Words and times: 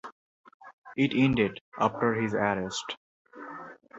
It 0.97 1.13
ended 1.13 1.61
after 1.79 2.15
his 2.15 2.33
arrest. 2.33 2.97